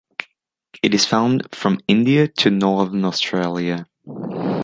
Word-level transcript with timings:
It 0.81 0.95
is 0.95 1.05
found 1.05 1.45
from 1.51 1.77
India 1.87 2.27
to 2.27 2.49
northern 2.49 3.05
Australia. 3.05 3.85